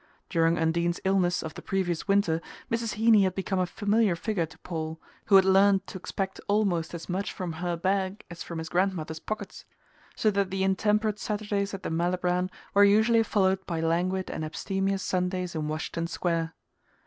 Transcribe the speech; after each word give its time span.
During 0.31 0.57
Undine's 0.57 0.99
illness 1.05 1.43
of 1.43 1.53
the 1.53 1.61
previous 1.61 2.07
winter 2.07 2.41
Mrs. 2.71 2.95
Heeny 2.95 3.21
had 3.23 3.35
become 3.35 3.59
a 3.59 3.67
familiar 3.67 4.15
figure 4.15 4.47
to 4.47 4.57
Paul, 4.57 4.99
who 5.25 5.35
had 5.35 5.45
learned 5.45 5.85
to 5.85 5.97
expect 5.99 6.41
almost 6.47 6.95
as 6.95 7.07
much 7.07 7.31
from 7.31 7.53
her 7.53 7.77
bag 7.77 8.25
as 8.31 8.41
from 8.41 8.57
his 8.57 8.67
grandmother's 8.67 9.19
pockets; 9.19 9.63
so 10.15 10.31
that 10.31 10.49
the 10.49 10.63
intemperate 10.63 11.19
Saturdays 11.19 11.75
at 11.75 11.83
the 11.83 11.91
Malibran 11.91 12.49
were 12.73 12.83
usually 12.83 13.21
followed 13.21 13.63
by 13.67 13.79
languid 13.79 14.31
and 14.31 14.43
abstemious 14.43 15.03
Sundays 15.03 15.53
in 15.53 15.67
Washington 15.67 16.07
Square. 16.07 16.55